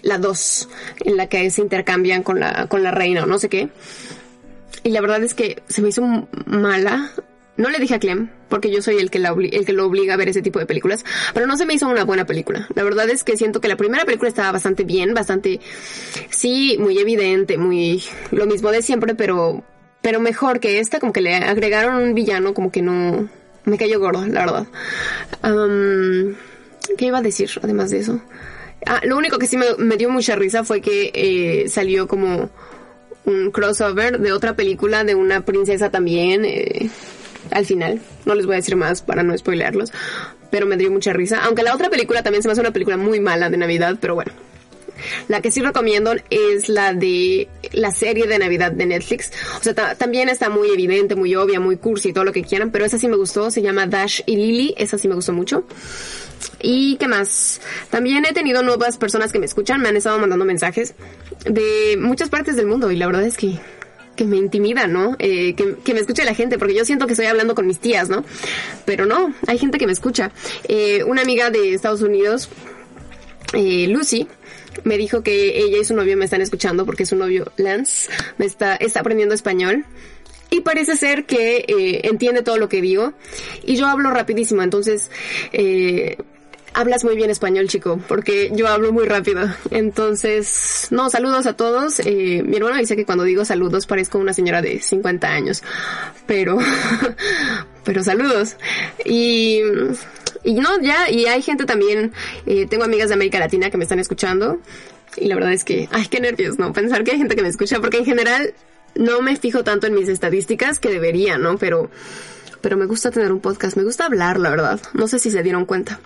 la 0.03 0.19
2, 0.19 0.69
en 1.05 1.17
la 1.17 1.29
que 1.29 1.51
se 1.51 1.63
intercambian 1.63 2.23
con 2.23 2.41
la, 2.41 2.67
con 2.69 2.83
la 2.83 2.91
reina 2.91 3.23
o 3.23 3.27
no 3.27 3.39
sé 3.39 3.49
qué. 3.49 3.71
Y 4.85 4.91
la 4.91 5.01
verdad 5.01 5.23
es 5.23 5.35
que 5.35 5.63
se 5.69 5.83
me 5.83 5.89
hizo 5.89 6.03
mala. 6.47 7.11
No 7.59 7.71
le 7.71 7.79
dije 7.81 7.97
a 7.97 7.99
Clem, 7.99 8.31
porque 8.49 8.71
yo 8.71 8.81
soy 8.81 8.99
el 8.99 9.11
que, 9.11 9.19
la 9.19 9.31
el 9.31 9.67
que 9.67 9.73
lo 9.73 9.85
obliga 9.85 10.15
a 10.15 10.17
ver 10.17 10.29
ese 10.29 10.43
tipo 10.43 10.61
de 10.61 10.67
películas, 10.67 11.05
pero 11.35 11.49
no 11.49 11.57
se 11.57 11.67
me 11.67 11.75
hizo 11.75 11.89
una 11.89 12.05
buena 12.05 12.25
película. 12.25 12.69
La 12.77 12.85
verdad 12.85 13.11
es 13.11 13.25
que 13.25 13.37
siento 13.37 13.61
que 13.61 13.67
la 13.67 13.77
primera 13.77 14.05
película 14.05 14.29
estaba 14.29 14.53
bastante 14.53 14.85
bien, 14.85 15.13
bastante, 15.13 15.61
sí, 16.31 16.77
muy 16.79 16.99
evidente, 16.99 17.59
muy 17.59 18.03
lo 18.31 18.47
mismo 18.47 18.71
de 18.71 18.81
siempre, 18.81 19.17
pero, 19.17 19.65
pero 20.03 20.21
mejor 20.21 20.61
que 20.61 20.79
esta, 20.79 21.01
como 21.01 21.13
que 21.13 21.21
le 21.21 21.35
agregaron 21.35 22.01
un 22.01 22.15
villano, 22.15 22.55
como 22.55 22.71
que 22.71 22.81
no, 22.81 23.29
me 23.65 23.77
cayó 23.77 23.99
gordo, 23.99 24.25
la 24.25 24.47
verdad. 24.47 24.67
¿Qué 26.97 27.07
iba 27.07 27.19
a 27.19 27.23
decir 27.23 27.51
además 27.61 27.91
de 27.91 27.99
eso? 27.99 28.23
Ah, 28.87 29.01
lo 29.05 29.17
único 29.17 29.39
que 29.39 29.49
sí 29.49 29.57
me, 29.57 29.97
dio 29.97 30.11
mucha 30.11 30.37
risa 30.37 30.63
fue 30.63 30.81
que 30.81 31.11
eh, 31.13 31.69
salió 31.69 32.07
como 32.07 32.51
un 33.25 33.51
crossover 33.51 34.21
de 34.21 34.33
otra 34.33 34.55
película 34.55 35.03
de 35.03 35.15
una 35.15 35.45
princesa 35.45 35.91
también 35.91 36.45
eh, 36.45 36.89
al 37.51 37.67
final. 37.67 38.01
No 38.25 38.35
les 38.35 38.47
voy 38.47 38.55
a 38.55 38.57
decir 38.57 38.77
más 38.77 39.03
para 39.03 39.23
no 39.23 39.37
spoilearlos, 39.37 39.93
pero 40.51 40.67
me 40.67 40.77
dio 40.77 40.91
mucha 40.91 41.13
risa. 41.13 41.45
Aunque 41.45 41.63
la 41.63 41.75
otra 41.75 41.91
película 41.91 42.23
también 42.23 42.43
se 42.43 42.49
me 42.49 42.53
hace 42.53 42.61
una 42.61 42.73
película 42.73 42.97
muy 42.97 43.21
mala 43.21 43.51
de 43.51 43.57
Navidad, 43.57 43.99
pero 44.01 44.15
bueno, 44.15 44.33
la 45.29 45.41
que 45.41 45.51
sí 45.51 45.61
recomiendo 45.61 46.15
es 46.31 46.69
la 46.69 46.93
de 46.93 47.49
la 47.73 47.91
serie 47.91 48.27
de 48.27 48.39
Navidad 48.39 48.73
de 48.73 48.87
Netflix. 48.87 49.33
O 49.61 49.63
sea, 49.63 49.75
también 49.95 50.29
está 50.29 50.49
muy 50.49 50.71
evidente, 50.71 51.15
muy 51.15 51.35
obvia, 51.35 51.61
muy 51.61 51.77
cursi, 51.77 52.13
todo 52.13 52.25
lo 52.25 52.33
que 52.33 52.43
quieran, 52.43 52.71
pero 52.71 52.85
esa 52.85 52.99
sí 52.99 53.09
me 53.09 53.17
gustó. 53.17 53.51
Se 53.51 53.63
llama 53.63 53.87
Dash 53.87 54.21
y 54.27 54.37
Lily. 54.37 54.75
Esa 54.77 54.99
sí 54.99 55.09
me 55.09 55.15
gustó 55.15 55.33
mucho. 55.33 55.65
¿Y 56.61 56.97
qué 56.97 57.09
más? 57.09 57.61
También 57.91 58.25
he 58.25 58.33
tenido 58.33 58.63
nuevas 58.63 58.97
personas 58.97 59.33
que 59.33 59.39
me 59.39 59.47
escuchan, 59.47 59.81
me 59.81 59.89
han 59.89 59.97
estado 59.97 60.19
mandando 60.19 60.45
mensajes 60.45 60.95
de 61.45 61.97
muchas 62.01 62.29
partes 62.29 62.57
del 62.57 62.67
mundo 62.67 62.91
y 62.91 62.97
la 62.97 63.07
verdad 63.07 63.25
es 63.25 63.37
que 63.37 63.59
que 64.19 64.25
me 64.25 64.37
intimida, 64.37 64.89
¿no? 64.89 65.15
Eh, 65.21 65.55
que, 65.55 65.95
me 65.95 66.01
escuche 66.01 66.25
la 66.25 66.35
gente, 66.35 66.59
porque 66.59 66.75
yo 66.75 66.85
siento 66.85 67.07
que 67.07 67.13
estoy 67.13 67.27
hablando 67.27 67.55
con 67.55 67.69
mis 67.69 67.79
tías, 67.79 68.09
¿no? 68.09 68.25
Pero 68.85 69.07
no, 69.07 69.33
hay 69.47 69.59
gente 69.59 69.79
que 69.79 69.87
me 69.87 69.93
escucha. 69.93 70.33
Eh, 70.65 71.05
una 71.05 71.23
amiga 71.23 71.51
de 71.51 71.73
Estados 71.73 72.03
Unidos, 72.03 72.49
eh, 73.55 73.87
Lucy, 73.87 74.27
me 74.83 74.99
dijo 74.99 75.23
que 75.23 75.61
ella 75.61 75.79
y 75.79 75.85
su 75.85 75.95
novio 75.95 76.17
me 76.17 76.25
están 76.25 76.43
escuchando 76.43 76.85
porque 76.85 77.07
su 77.07 77.15
novio 77.15 77.53
Lance 77.57 78.11
me 78.39 78.47
está, 78.47 78.75
está 78.75 79.01
aprendiendo 79.01 79.37
español. 79.37 79.85
Y 80.51 80.63
parece 80.63 80.97
ser 80.97 81.25
que 81.25 81.59
eh, 81.69 82.01
entiende 82.09 82.43
todo 82.43 82.59
lo 82.59 82.69
que 82.69 82.81
digo. 82.81 83.13
Y 83.65 83.77
yo 83.77 83.87
hablo 83.87 84.11
rapidísimo, 84.11 84.63
entonces 84.63 85.11
eh, 85.53 86.17
hablas 86.79 87.03
muy 87.03 87.17
bien 87.17 87.29
español, 87.29 87.67
chico, 87.67 87.99
porque 88.07 88.53
yo 88.55 88.69
hablo 88.69 88.93
muy 88.93 89.05
rápido. 89.05 89.53
Entonces, 89.73 90.87
no, 90.93 91.11
saludos 91.11 91.47
a 91.47 91.55
todos. 91.55 91.99
Eh, 91.99 92.45
mi 92.47 92.57
hermano 92.57 92.77
dice 92.77 92.95
que 92.95 93.05
cuando 93.05 93.25
digo 93.25 93.45
saludos 93.45 93.87
parezco 93.87 94.19
una 94.19 94.33
señora 94.33 94.63
de 94.63 94.81
50 94.81 95.29
años, 95.29 95.65
pero, 96.27 96.57
pero 97.85 98.05
saludos. 98.05 98.55
Y 99.05 99.61
no, 100.45 100.81
ya, 100.81 101.11
y 101.11 101.27
hay 101.27 101.43
gente 101.43 101.65
también, 101.65 102.13
eh, 102.47 102.67
tengo 102.71 102.85
amigas 102.85 103.09
de 103.09 103.15
América 103.15 103.41
Latina 103.41 103.71
que 103.71 103.77
me 103.77 103.83
están 103.83 103.99
escuchando. 103.99 104.61
Y 105.17 105.27
la 105.27 105.35
verdad 105.35 105.53
es 105.53 105.65
que, 105.65 105.89
ay, 105.91 106.07
qué 106.07 106.21
nervios, 106.21 106.61
¿no? 106.61 106.73
Pensar 106.73 107.03
que 107.03 107.11
hay 107.11 107.19
gente 107.19 107.35
que 107.35 107.43
me 107.43 107.49
escucha, 107.49 107.81
porque 107.81 107.99
en 107.99 108.05
general 108.05 108.55
no 108.95 109.21
me 109.21 109.35
fijo 109.35 109.65
tanto 109.65 109.89
en 109.89 109.95
mis 109.95 110.09
estadísticas 110.09 110.79
que 110.79 110.91
debería, 110.91 111.39
¿no? 111.39 111.59
Pero, 111.59 111.91
pero 112.61 112.77
me 112.77 112.87
gusta 112.87 113.11
tener 113.11 113.33
un 113.33 113.41
podcast, 113.41 113.77
me 113.77 113.85
gusta 113.85 114.07
hablar, 114.07 114.39
la 114.39 114.51
verdad. 114.51 114.81
No 114.95 115.09
sé 115.09 115.19
si 115.19 115.31
se 115.31 115.43
dieron 115.43 115.65
cuenta. 115.65 116.01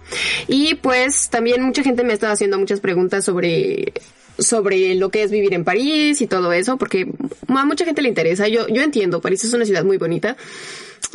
Y 0.49 0.75
pues 0.77 1.29
también 1.31 1.63
mucha 1.63 1.83
gente 1.83 2.05
me 2.05 2.11
ha 2.11 2.15
estado 2.15 2.33
haciendo 2.33 2.59
muchas 2.59 2.81
preguntas 2.81 3.25
sobre 3.25 3.93
sobre 4.39 4.95
lo 4.95 5.11
que 5.11 5.23
es 5.23 5.31
vivir 5.31 5.55
en 5.55 5.65
París 5.65 6.21
y 6.21 6.27
todo 6.27 6.53
eso, 6.53 6.77
porque 6.79 7.07
a 7.49 7.65
mucha 7.65 7.85
gente 7.85 8.03
le 8.03 8.09
interesa. 8.09 8.49
Yo, 8.49 8.67
yo 8.69 8.83
entiendo, 8.83 9.21
París 9.21 9.45
es 9.45 9.53
una 9.53 9.67
ciudad 9.67 9.85
muy 9.85 9.99
bonita, 9.99 10.37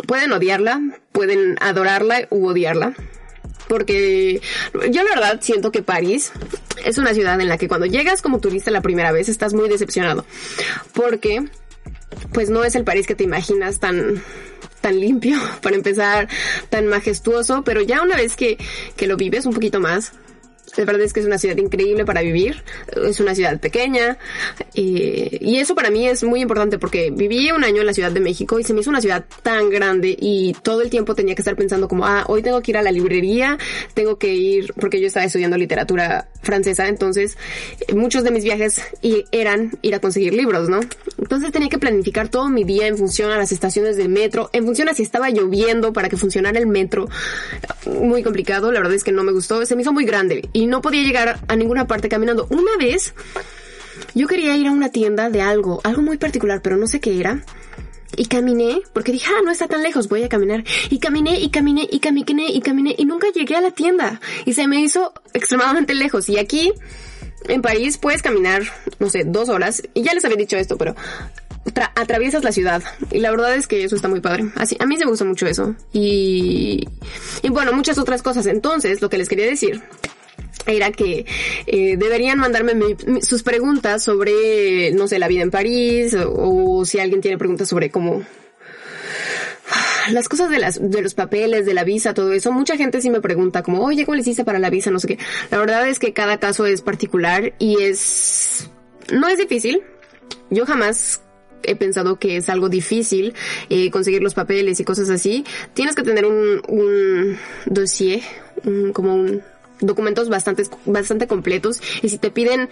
pueden 0.06 0.32
odiarla, 0.32 0.82
pueden 1.12 1.58
adorarla 1.60 2.27
u 2.29 2.48
odiarla. 2.48 2.94
porque 3.67 4.41
yo 4.91 5.03
la 5.03 5.10
verdad 5.10 5.39
siento 5.41 5.72
que 5.72 5.82
París 5.82 6.32
es 6.86 6.98
una 6.98 7.13
ciudad 7.13 7.39
en 7.41 7.50
la 7.50 7.58
que 7.58 7.67
cuando 7.67 7.86
llegas 7.86 8.22
como 8.22 8.39
turista 8.39 8.72
la 8.72 8.82
primera 8.82 9.12
vez 9.12 9.29
estás 9.29 9.53
muy 9.53 9.70
decepcionado, 9.70 10.25
porque 10.94 11.44
pues 12.34 12.50
no 12.50 12.63
es 12.63 12.75
el 12.75 12.84
París 12.84 13.08
que 13.08 13.15
te 13.15 13.24
imaginas 13.24 13.79
tan 13.79 14.22
tan 14.82 15.00
limpio, 15.00 15.38
para 15.62 15.75
empezar, 15.75 16.27
tan 16.70 16.88
majestuoso, 16.88 17.63
pero 17.63 17.82
ya 17.82 18.01
una 18.01 18.15
vez 18.15 18.36
que, 18.36 18.58
que 18.96 19.08
lo 19.08 19.17
vives 19.17 19.46
un 19.46 19.53
poquito 19.53 19.79
más, 19.79 20.13
la 20.75 20.86
verdad 20.86 21.01
es 21.01 21.13
que 21.13 21.22
es 21.22 21.25
una 21.25 21.38
ciudad 21.38 21.58
increíble 21.58 22.06
para 22.06 22.22
vivir, 22.22 22.63
es 23.03 23.20
una 23.20 23.34
ciudad 23.34 23.60
pequeña 23.60 24.17
y, 24.74 25.38
y 25.41 25.58
eso 25.58 25.75
para 25.75 25.89
mí 25.89 26.08
es 26.08 26.24
muy 26.24 26.41
importante 26.41 26.77
porque 26.77 27.10
viví 27.10 27.51
un 27.51 27.63
año 27.63 27.82
en 27.82 27.88
la 27.88 27.94
Ciudad 27.94 28.12
de 28.12 28.20
México 28.20 28.60
y 28.60 28.63
se 28.63 28.74
me 28.74 28.82
hizo 28.82 28.89
una 28.89 29.01
ciudad 29.01 29.25
tan 29.44 29.70
grande 29.70 30.15
y 30.20 30.53
todo 30.62 30.82
el 30.82 30.89
tiempo 30.89 31.15
tenía 31.15 31.36
que 31.36 31.41
estar 31.41 31.56
pensando 31.56 31.88
como, 31.88 32.06
ah, 32.06 32.25
hoy 32.27 32.44
tengo 32.44 32.62
que 32.62 32.72
ir 32.72 32.77
a 32.77 32.82
la 32.82 32.91
librería, 32.91 33.58
tengo 33.94 34.17
que 34.17 34.34
ir, 34.34 34.74
porque 34.74 35.00
yo 35.00 35.08
estaba 35.08 35.25
estudiando 35.25 35.58
literatura 35.58 36.27
francesa, 36.47 36.87
entonces 36.87 37.37
muchos 37.93 38.23
de 38.23 38.31
mis 38.31 38.43
viajes 38.43 38.81
eran 39.31 39.77
ir 39.83 39.93
a 39.93 39.99
conseguir 39.99 40.33
libros, 40.33 40.67
¿no? 40.67 40.79
Entonces 41.19 41.51
tenía 41.51 41.69
que 41.69 41.77
planificar 41.77 42.29
todo 42.29 42.49
mi 42.49 42.63
día 42.63 42.87
en 42.87 42.97
función 42.97 43.29
a 43.29 43.37
las 43.37 43.51
estaciones 43.51 43.97
del 43.97 44.09
metro, 44.09 44.49
en 44.53 44.65
función 44.65 44.89
a 44.89 44.95
si 44.95 45.03
estaba 45.03 45.29
lloviendo 45.29 45.93
para 45.93 46.09
que 46.09 46.17
funcionara 46.17 46.57
el 46.57 46.65
metro. 46.65 47.07
Muy 47.85 48.23
complicado, 48.23 48.71
la 48.71 48.79
verdad 48.79 48.95
es 48.95 49.03
que 49.03 49.11
no 49.11 49.23
me 49.23 49.31
gustó, 49.31 49.63
se 49.65 49.75
me 49.75 49.83
hizo 49.83 49.93
muy 49.93 50.05
grande 50.05 50.49
y 50.53 50.65
no 50.65 50.81
podía 50.81 51.03
llegar 51.03 51.39
a 51.47 51.55
ninguna 51.55 51.85
parte 51.85 52.09
caminando. 52.09 52.47
Una 52.49 52.75
vez 52.79 53.13
yo 54.15 54.27
quería 54.27 54.55
ir 54.55 54.67
a 54.67 54.71
una 54.71 54.89
tienda 54.89 55.29
de 55.29 55.41
algo, 55.41 55.81
algo 55.83 56.01
muy 56.01 56.17
particular, 56.17 56.61
pero 56.63 56.77
no 56.77 56.87
sé 56.87 56.99
qué 56.99 57.19
era. 57.19 57.43
Y 58.15 58.25
caminé, 58.27 58.81
porque 58.93 59.11
dije, 59.11 59.29
ah, 59.29 59.41
no 59.43 59.51
está 59.51 59.67
tan 59.67 59.83
lejos, 59.83 60.07
voy 60.07 60.23
a 60.23 60.29
caminar. 60.29 60.63
Y 60.89 60.99
caminé, 60.99 61.39
y 61.39 61.49
caminé, 61.49 61.87
y 61.91 61.99
caminé, 61.99 62.47
y 62.49 62.61
caminé, 62.61 62.95
y 62.97 63.05
nunca 63.05 63.27
llegué 63.33 63.55
a 63.55 63.61
la 63.61 63.71
tienda. 63.71 64.21
Y 64.45 64.53
se 64.53 64.67
me 64.67 64.79
hizo 64.79 65.13
extremadamente 65.33 65.93
lejos. 65.93 66.29
Y 66.29 66.39
aquí, 66.39 66.71
en 67.47 67.61
París, 67.61 67.97
puedes 67.97 68.21
caminar, 68.21 68.63
no 68.99 69.09
sé, 69.09 69.23
dos 69.25 69.49
horas. 69.49 69.83
Y 69.93 70.03
ya 70.03 70.13
les 70.13 70.23
había 70.23 70.37
dicho 70.37 70.55
esto, 70.57 70.77
pero 70.77 70.95
tra- 71.65 71.91
atraviesas 71.95 72.43
la 72.45 72.53
ciudad. 72.53 72.81
Y 73.11 73.19
la 73.19 73.29
verdad 73.29 73.53
es 73.55 73.67
que 73.67 73.83
eso 73.83 73.95
está 73.95 74.07
muy 74.07 74.21
padre. 74.21 74.45
Así, 74.55 74.77
a 74.79 74.85
mí 74.85 74.97
se 74.97 75.03
me 75.03 75.11
gusta 75.11 75.25
mucho 75.25 75.45
eso. 75.45 75.75
Y, 75.91 76.87
y 77.43 77.49
bueno, 77.49 77.73
muchas 77.73 77.97
otras 77.97 78.23
cosas. 78.23 78.45
Entonces, 78.45 79.01
lo 79.01 79.09
que 79.09 79.17
les 79.17 79.27
quería 79.27 79.45
decir 79.45 79.83
era 80.67 80.91
que 80.91 81.25
eh, 81.65 81.97
deberían 81.97 82.38
mandarme 82.39 82.75
mi- 82.75 83.21
sus 83.21 83.43
preguntas 83.43 84.03
sobre, 84.03 84.91
no 84.91 85.07
sé, 85.07 85.17
la 85.19 85.27
vida 85.27 85.41
en 85.43 85.51
París 85.51 86.13
o, 86.13 86.79
o 86.79 86.86
si 86.86 87.00
alguien 87.00 87.21
tiene 87.21 87.38
preguntas 87.38 87.69
sobre 87.69 87.89
cómo 87.89 88.24
las 90.12 90.29
cosas 90.29 90.50
de 90.50 90.59
las 90.59 90.79
de 90.81 91.01
los 91.01 91.13
papeles, 91.13 91.65
de 91.65 91.74
la 91.74 91.83
visa, 91.83 92.13
todo 92.13 92.31
eso. 92.31 92.51
Mucha 92.53 92.77
gente 92.77 93.01
sí 93.01 93.09
me 93.09 93.19
pregunta 93.19 93.62
como, 93.62 93.83
oye, 93.83 94.05
¿cómo 94.05 94.15
le 94.15 94.21
hiciste 94.21 94.45
para 94.45 94.57
la 94.59 94.69
visa? 94.69 94.89
No 94.89 95.00
sé 95.00 95.07
qué. 95.07 95.17
La 95.51 95.57
verdad 95.57 95.88
es 95.89 96.00
que 96.00 96.13
cada 96.13 96.38
caso 96.39 96.65
es 96.65 96.81
particular 96.81 97.53
y 97.59 97.81
es 97.83 98.69
no 99.12 99.27
es 99.27 99.38
difícil. 99.38 99.81
Yo 100.50 100.65
jamás 100.65 101.21
he 101.63 101.75
pensado 101.75 102.17
que 102.19 102.38
es 102.38 102.47
algo 102.47 102.69
difícil 102.69 103.33
eh, 103.69 103.91
conseguir 103.91 104.21
los 104.21 104.33
papeles 104.33 104.79
y 104.79 104.86
cosas 104.86 105.09
así. 105.09 105.43
Tienes 105.74 105.95
que 105.95 106.03
tener 106.03 106.25
un, 106.25 106.62
un 106.69 107.38
dossier, 107.65 108.21
un- 108.63 108.93
como 108.93 109.13
un 109.15 109.41
documentos 109.79 110.29
bastante, 110.29 110.63
bastante 110.86 111.27
completos 111.27 111.81
y 112.01 112.10
si 112.10 112.17
te 112.17 112.31
piden 112.31 112.69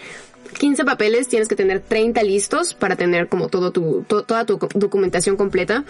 15 0.60 0.86
papeles 0.86 1.28
tienes 1.28 1.48
que 1.48 1.56
tener 1.56 1.80
30 1.82 2.24
listos 2.24 2.74
para 2.74 2.96
tener 2.96 3.28
como 3.28 3.50
todo 3.50 3.72
tu, 3.72 4.04
to- 4.08 4.24
toda 4.24 4.46
tu 4.46 4.58
documentación 4.74 5.36
completa. 5.38 5.84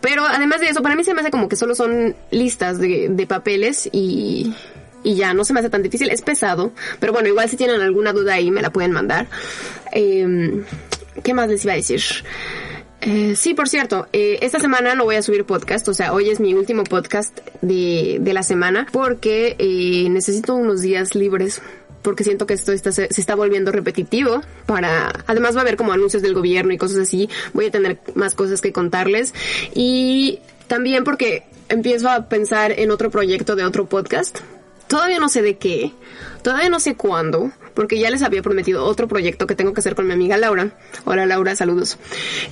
Pero 0.00 0.24
además 0.26 0.60
de 0.60 0.68
eso, 0.68 0.82
para 0.82 0.94
mí 0.94 1.02
se 1.04 1.14
me 1.14 1.22
hace 1.22 1.30
como 1.30 1.48
que 1.48 1.56
solo 1.56 1.74
son 1.74 2.14
listas 2.30 2.78
de, 2.78 3.08
de 3.10 3.26
papeles 3.26 3.88
y, 3.90 4.54
y 5.02 5.14
ya, 5.16 5.32
no 5.34 5.44
se 5.44 5.52
me 5.54 5.60
hace 5.60 5.70
tan 5.70 5.82
difícil. 5.82 6.10
Es 6.10 6.22
pesado, 6.22 6.72
pero 7.00 7.12
bueno, 7.12 7.28
igual 7.28 7.48
si 7.48 7.56
tienen 7.56 7.80
alguna 7.80 8.12
duda 8.12 8.34
ahí 8.34 8.50
me 8.50 8.62
la 8.62 8.70
pueden 8.70 8.92
mandar. 8.92 9.26
Eh, 9.92 10.62
¿Qué 11.24 11.34
más 11.34 11.48
les 11.48 11.64
iba 11.64 11.72
a 11.72 11.76
decir? 11.76 12.00
Eh, 13.10 13.36
sí, 13.36 13.54
por 13.54 13.70
cierto, 13.70 14.06
eh, 14.12 14.38
esta 14.42 14.60
semana 14.60 14.94
no 14.94 15.04
voy 15.04 15.16
a 15.16 15.22
subir 15.22 15.46
podcast, 15.46 15.88
o 15.88 15.94
sea, 15.94 16.12
hoy 16.12 16.28
es 16.28 16.40
mi 16.40 16.52
último 16.52 16.84
podcast 16.84 17.38
de, 17.62 18.18
de 18.20 18.32
la 18.34 18.42
semana 18.42 18.86
porque 18.92 19.56
eh, 19.58 20.10
necesito 20.10 20.54
unos 20.54 20.82
días 20.82 21.14
libres 21.14 21.62
porque 22.02 22.22
siento 22.22 22.44
que 22.44 22.52
esto 22.52 22.70
está, 22.70 22.92
se, 22.92 23.06
está 23.06 23.34
volviendo 23.34 23.72
repetitivo 23.72 24.42
para 24.66 25.10
además 25.26 25.54
va 25.54 25.60
a 25.60 25.62
haber 25.62 25.78
como 25.78 25.92
anuncios 25.92 26.22
del 26.22 26.34
gobierno 26.34 26.74
y 26.74 26.76
cosas 26.76 26.98
así 26.98 27.30
voy 27.54 27.66
a 27.66 27.70
tener 27.70 27.98
más 28.14 28.34
cosas 28.34 28.60
que 28.60 28.74
contarles 28.74 29.32
y 29.74 30.40
también 30.66 31.02
porque 31.02 31.44
empiezo 31.70 32.10
a 32.10 32.28
pensar 32.28 32.72
en 32.78 32.90
otro 32.90 33.10
proyecto 33.10 33.56
de 33.56 33.64
otro 33.64 33.86
podcast 33.86 34.40
Todavía 34.88 35.18
no 35.18 35.28
sé 35.28 35.42
de 35.42 35.58
qué, 35.58 35.92
todavía 36.42 36.70
no 36.70 36.80
sé 36.80 36.96
cuándo, 36.96 37.52
porque 37.74 37.98
ya 37.98 38.08
les 38.08 38.22
había 38.22 38.40
prometido 38.40 38.84
otro 38.84 39.06
proyecto 39.06 39.46
que 39.46 39.54
tengo 39.54 39.74
que 39.74 39.80
hacer 39.80 39.94
con 39.94 40.06
mi 40.06 40.14
amiga 40.14 40.38
Laura. 40.38 40.72
Hola 41.04 41.26
Laura, 41.26 41.54
saludos. 41.54 41.98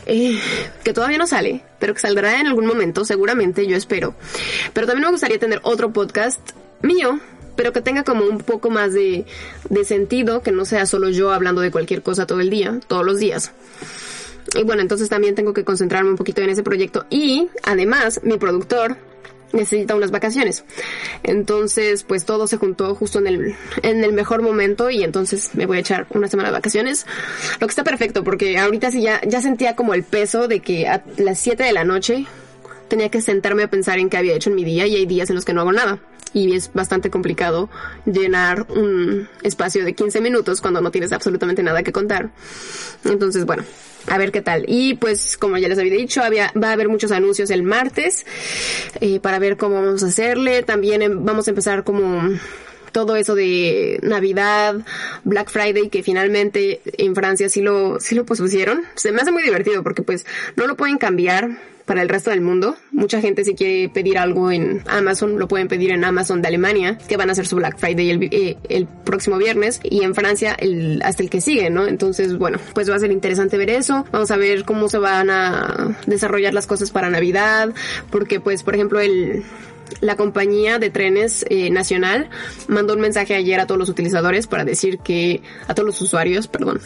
Eh, 0.04 0.38
que 0.84 0.92
todavía 0.92 1.16
no 1.16 1.26
sale, 1.26 1.62
pero 1.78 1.94
que 1.94 2.00
saldrá 2.00 2.38
en 2.38 2.46
algún 2.46 2.66
momento, 2.66 3.06
seguramente, 3.06 3.66
yo 3.66 3.74
espero. 3.74 4.14
Pero 4.74 4.86
también 4.86 5.06
me 5.06 5.12
gustaría 5.12 5.38
tener 5.38 5.60
otro 5.62 5.94
podcast 5.94 6.38
mío, 6.82 7.18
pero 7.56 7.72
que 7.72 7.80
tenga 7.80 8.04
como 8.04 8.26
un 8.26 8.38
poco 8.38 8.68
más 8.68 8.92
de, 8.92 9.24
de 9.70 9.84
sentido, 9.86 10.42
que 10.42 10.52
no 10.52 10.66
sea 10.66 10.84
solo 10.84 11.08
yo 11.08 11.30
hablando 11.30 11.62
de 11.62 11.70
cualquier 11.70 12.02
cosa 12.02 12.26
todo 12.26 12.40
el 12.40 12.50
día, 12.50 12.78
todos 12.86 13.04
los 13.06 13.18
días. 13.18 13.52
Y 14.54 14.62
bueno, 14.62 14.82
entonces 14.82 15.08
también 15.08 15.34
tengo 15.34 15.54
que 15.54 15.64
concentrarme 15.64 16.10
un 16.10 16.16
poquito 16.16 16.42
en 16.42 16.50
ese 16.50 16.62
proyecto. 16.62 17.06
Y 17.08 17.48
además, 17.62 18.20
mi 18.22 18.36
productor 18.36 18.98
necesita 19.52 19.94
unas 19.94 20.10
vacaciones. 20.10 20.64
Entonces, 21.22 22.02
pues 22.02 22.24
todo 22.24 22.46
se 22.46 22.56
juntó 22.56 22.94
justo 22.94 23.18
en 23.18 23.26
el, 23.26 23.56
en 23.82 24.04
el 24.04 24.12
mejor 24.12 24.42
momento 24.42 24.90
y 24.90 25.02
entonces 25.02 25.50
me 25.54 25.66
voy 25.66 25.78
a 25.78 25.80
echar 25.80 26.06
una 26.10 26.28
semana 26.28 26.50
de 26.50 26.54
vacaciones. 26.54 27.06
Lo 27.60 27.66
que 27.66 27.72
está 27.72 27.84
perfecto 27.84 28.24
porque 28.24 28.58
ahorita 28.58 28.90
sí 28.90 29.02
ya, 29.02 29.20
ya 29.26 29.40
sentía 29.40 29.76
como 29.76 29.94
el 29.94 30.02
peso 30.02 30.48
de 30.48 30.60
que 30.60 30.88
a 30.88 31.02
las 31.16 31.38
7 31.38 31.62
de 31.62 31.72
la 31.72 31.84
noche 31.84 32.26
tenía 32.88 33.10
que 33.10 33.20
sentarme 33.20 33.64
a 33.64 33.70
pensar 33.70 33.98
en 33.98 34.08
qué 34.08 34.16
había 34.16 34.34
hecho 34.34 34.50
en 34.50 34.56
mi 34.56 34.64
día 34.64 34.86
y 34.86 34.96
hay 34.96 35.06
días 35.06 35.30
en 35.30 35.36
los 35.36 35.44
que 35.44 35.52
no 35.52 35.60
hago 35.60 35.72
nada. 35.72 35.98
Y 36.32 36.54
es 36.54 36.70
bastante 36.72 37.08
complicado 37.08 37.70
llenar 38.04 38.66
un 38.68 39.28
espacio 39.42 39.84
de 39.84 39.94
15 39.94 40.20
minutos 40.20 40.60
cuando 40.60 40.80
no 40.80 40.90
tienes 40.90 41.12
absolutamente 41.12 41.62
nada 41.62 41.82
que 41.82 41.92
contar. 41.92 42.30
Entonces, 43.04 43.46
bueno, 43.46 43.64
a 44.08 44.18
ver 44.18 44.32
qué 44.32 44.42
tal. 44.42 44.64
Y 44.68 44.94
pues, 44.94 45.36
como 45.36 45.58
ya 45.58 45.68
les 45.68 45.78
había 45.78 45.94
dicho, 45.94 46.22
había, 46.22 46.52
va 46.60 46.70
a 46.70 46.72
haber 46.72 46.88
muchos 46.88 47.10
anuncios 47.12 47.50
el 47.50 47.62
martes 47.62 48.26
eh, 49.00 49.20
para 49.20 49.38
ver 49.38 49.56
cómo 49.56 49.82
vamos 49.82 50.02
a 50.02 50.06
hacerle. 50.06 50.62
También 50.62 51.02
em, 51.02 51.24
vamos 51.24 51.46
a 51.48 51.50
empezar 51.50 51.84
como 51.84 52.22
todo 52.96 53.14
eso 53.14 53.34
de 53.34 53.98
Navidad, 54.00 54.76
Black 55.22 55.50
Friday, 55.50 55.90
que 55.90 56.02
finalmente 56.02 56.80
en 56.96 57.14
Francia 57.14 57.50
sí 57.50 57.60
lo, 57.60 58.00
sí 58.00 58.14
lo 58.14 58.24
pospusieron. 58.24 58.84
Se 58.94 59.12
me 59.12 59.20
hace 59.20 59.32
muy 59.32 59.42
divertido 59.42 59.82
porque 59.82 60.00
pues 60.00 60.24
no 60.56 60.66
lo 60.66 60.78
pueden 60.78 60.96
cambiar 60.96 61.58
para 61.84 62.00
el 62.00 62.08
resto 62.08 62.30
del 62.30 62.40
mundo. 62.40 62.74
Mucha 62.92 63.20
gente 63.20 63.44
si 63.44 63.54
quiere 63.54 63.90
pedir 63.90 64.16
algo 64.16 64.50
en 64.50 64.82
Amazon, 64.86 65.38
lo 65.38 65.46
pueden 65.46 65.68
pedir 65.68 65.90
en 65.90 66.04
Amazon 66.04 66.40
de 66.40 66.48
Alemania, 66.48 66.96
que 67.06 67.18
van 67.18 67.28
a 67.28 67.32
hacer 67.32 67.46
su 67.46 67.56
Black 67.56 67.76
Friday 67.76 68.08
el, 68.08 68.22
eh, 68.32 68.56
el 68.70 68.86
próximo 68.86 69.36
viernes, 69.36 69.78
y 69.82 70.02
en 70.02 70.14
Francia 70.14 70.56
el, 70.58 71.02
hasta 71.02 71.22
el 71.22 71.28
que 71.28 71.42
sigue, 71.42 71.68
¿no? 71.68 71.86
Entonces, 71.86 72.38
bueno, 72.38 72.58
pues 72.72 72.90
va 72.90 72.94
a 72.94 72.98
ser 72.98 73.12
interesante 73.12 73.58
ver 73.58 73.68
eso. 73.68 74.06
Vamos 74.10 74.30
a 74.30 74.38
ver 74.38 74.64
cómo 74.64 74.88
se 74.88 74.96
van 74.96 75.28
a 75.28 75.98
desarrollar 76.06 76.54
las 76.54 76.66
cosas 76.66 76.90
para 76.90 77.10
Navidad, 77.10 77.74
porque 78.10 78.40
pues, 78.40 78.62
por 78.62 78.74
ejemplo, 78.74 79.00
el 79.00 79.44
la 80.00 80.16
compañía 80.16 80.78
de 80.78 80.90
trenes 80.90 81.44
eh, 81.48 81.70
nacional 81.70 82.28
mandó 82.68 82.94
un 82.94 83.00
mensaje 83.00 83.34
ayer 83.34 83.60
a 83.60 83.66
todos 83.66 83.78
los 83.78 83.88
utilizadores 83.88 84.46
para 84.46 84.64
decir 84.64 84.98
que, 84.98 85.42
a 85.66 85.74
todos 85.74 85.86
los 85.86 86.00
usuarios, 86.00 86.48
perdón, 86.48 86.80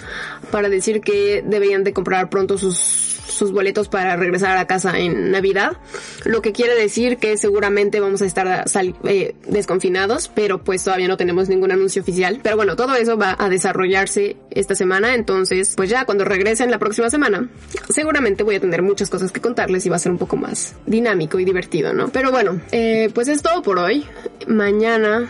para 0.50 0.68
decir 0.68 1.00
que 1.00 1.42
deberían 1.46 1.84
de 1.84 1.92
comprar 1.92 2.30
pronto 2.30 2.58
sus, 2.58 3.09
sus 3.30 3.52
boletos 3.52 3.88
para 3.88 4.16
regresar 4.16 4.56
a 4.56 4.66
casa 4.66 4.98
en 4.98 5.30
Navidad, 5.30 5.76
lo 6.24 6.42
que 6.42 6.52
quiere 6.52 6.74
decir 6.74 7.18
que 7.18 7.36
seguramente 7.36 8.00
vamos 8.00 8.22
a 8.22 8.26
estar 8.26 8.64
eh, 9.04 9.34
desconfinados, 9.46 10.30
pero 10.34 10.62
pues 10.62 10.84
todavía 10.84 11.08
no 11.08 11.16
tenemos 11.16 11.48
ningún 11.48 11.72
anuncio 11.72 12.02
oficial. 12.02 12.40
Pero 12.42 12.56
bueno, 12.56 12.76
todo 12.76 12.94
eso 12.94 13.16
va 13.16 13.36
a 13.38 13.48
desarrollarse 13.48 14.36
esta 14.50 14.74
semana, 14.74 15.14
entonces 15.14 15.74
pues 15.76 15.90
ya 15.90 16.04
cuando 16.04 16.24
regresen 16.24 16.70
la 16.70 16.78
próxima 16.78 17.10
semana, 17.10 17.48
seguramente 17.88 18.42
voy 18.42 18.56
a 18.56 18.60
tener 18.60 18.82
muchas 18.82 19.10
cosas 19.10 19.32
que 19.32 19.40
contarles 19.40 19.86
y 19.86 19.88
va 19.88 19.96
a 19.96 20.00
ser 20.00 20.12
un 20.12 20.18
poco 20.18 20.36
más 20.36 20.74
dinámico 20.86 21.38
y 21.38 21.44
divertido, 21.44 21.92
¿no? 21.92 22.08
Pero 22.08 22.30
bueno, 22.30 22.60
eh, 22.72 23.10
pues 23.14 23.28
es 23.28 23.42
todo 23.42 23.62
por 23.62 23.78
hoy. 23.78 24.06
Mañana, 24.46 25.28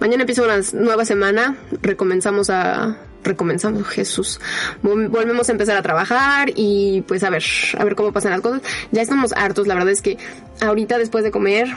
mañana 0.00 0.22
empieza 0.22 0.42
una 0.42 0.60
nueva 0.72 1.04
semana, 1.04 1.56
recomenzamos 1.82 2.50
a 2.50 2.98
recomenzamos, 3.26 3.86
Jesús. 3.88 4.40
Vol- 4.82 5.08
Volvemos 5.08 5.48
a 5.48 5.52
empezar 5.52 5.76
a 5.76 5.82
trabajar 5.82 6.50
y 6.56 7.02
pues 7.02 7.22
a 7.22 7.30
ver, 7.30 7.44
a 7.78 7.84
ver 7.84 7.94
cómo 7.94 8.12
pasan 8.12 8.30
las 8.32 8.40
cosas. 8.40 8.62
Ya 8.92 9.02
estamos 9.02 9.32
hartos, 9.36 9.66
la 9.66 9.74
verdad 9.74 9.90
es 9.90 10.00
que 10.02 10.16
ahorita 10.60 10.96
después 10.98 11.22
de 11.24 11.30
comer 11.30 11.68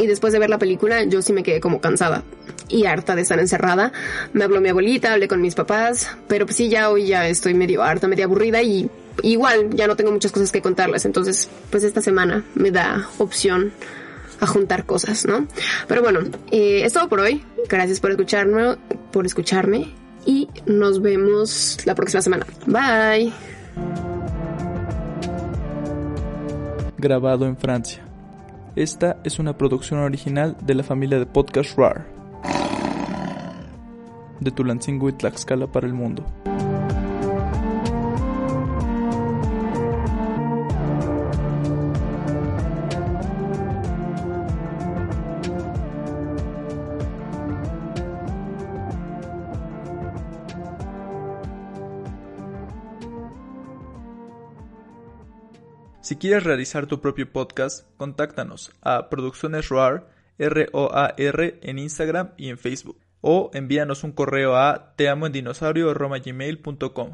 y 0.00 0.06
después 0.06 0.32
de 0.32 0.38
ver 0.38 0.48
la 0.50 0.58
película, 0.58 1.02
yo 1.04 1.20
sí 1.22 1.32
me 1.32 1.42
quedé 1.42 1.60
como 1.60 1.80
cansada 1.80 2.22
y 2.68 2.86
harta 2.86 3.14
de 3.14 3.22
estar 3.22 3.38
encerrada. 3.38 3.92
Me 4.32 4.44
habló 4.44 4.60
mi 4.60 4.70
abuelita, 4.70 5.12
hablé 5.12 5.28
con 5.28 5.40
mis 5.42 5.54
papás, 5.54 6.08
pero 6.28 6.46
pues 6.46 6.56
sí, 6.56 6.68
ya 6.70 6.88
hoy 6.90 7.06
ya 7.08 7.28
estoy 7.28 7.52
medio 7.54 7.82
harta, 7.82 8.08
medio 8.08 8.24
aburrida 8.24 8.62
y 8.62 8.88
igual 9.22 9.70
ya 9.74 9.86
no 9.86 9.96
tengo 9.96 10.10
muchas 10.10 10.32
cosas 10.32 10.50
que 10.50 10.62
contarles. 10.62 11.04
Entonces, 11.04 11.50
pues 11.70 11.84
esta 11.84 12.00
semana 12.00 12.44
me 12.54 12.70
da 12.70 13.08
opción 13.18 13.72
a 14.40 14.46
juntar 14.46 14.86
cosas, 14.86 15.26
¿no? 15.26 15.46
Pero 15.86 16.02
bueno, 16.02 16.20
eh, 16.50 16.82
es 16.84 16.92
todo 16.94 17.08
por 17.08 17.20
hoy. 17.20 17.44
Gracias 17.68 18.00
por 18.00 18.10
escucharme, 18.10 18.76
por 19.12 19.24
escucharme 19.26 19.94
y 20.26 20.48
nos 20.66 21.00
vemos 21.00 21.78
la 21.84 21.94
próxima 21.94 22.22
semana. 22.22 22.46
Bye. 22.66 23.32
Grabado 26.98 27.46
en 27.46 27.56
Francia. 27.56 28.02
Esta 28.76 29.18
es 29.24 29.38
una 29.38 29.58
producción 29.58 30.00
original 30.00 30.56
de 30.62 30.74
la 30.74 30.82
familia 30.82 31.18
de 31.18 31.26
podcast 31.26 31.76
RAR. 31.76 32.06
De 34.40 34.50
Tulancingo 34.50 35.08
y 35.08 35.12
Tlaxcala 35.12 35.66
para 35.66 35.86
el 35.86 35.94
mundo. 35.94 36.24
Si 56.12 56.18
quieres 56.18 56.44
realizar 56.44 56.86
tu 56.86 57.00
propio 57.00 57.32
podcast, 57.32 57.86
contáctanos 57.96 58.70
a 58.82 59.08
Producciones 59.08 59.70
ROAR, 59.70 60.10
R-O-A-R, 60.36 61.58
en 61.62 61.78
Instagram 61.78 62.32
y 62.36 62.50
en 62.50 62.58
Facebook. 62.58 63.00
O 63.22 63.50
envíanos 63.54 64.04
un 64.04 64.12
correo 64.12 64.54
a 64.54 64.94
teamoendinosaurio.gmail.com 64.96 67.12